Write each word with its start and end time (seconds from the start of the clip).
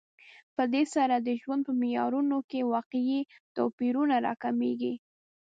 په 0.55 0.63
دې 0.73 0.83
سره 0.95 1.15
د 1.17 1.29
ژوند 1.41 1.61
په 1.67 1.73
معیارونو 1.81 2.37
کې 2.49 2.67
واقعي 2.75 3.19
توپیرونه 3.55 4.15
راکمېږي 4.27 4.93